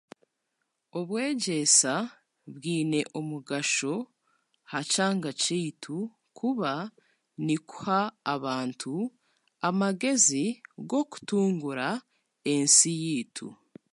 Obwegyesa 0.97 1.93
bwiine 2.53 2.99
omugasho 3.19 3.93
aha 4.05 4.79
kyanga 4.91 5.31
kyeitu 5.41 5.97
kuba 6.37 6.71
nikuha 7.45 7.99
abantu 8.33 8.93
amagezi 9.67 10.45
g'okutungura 10.89 11.89
ensi 12.53 12.91
yeitu. 13.03 13.47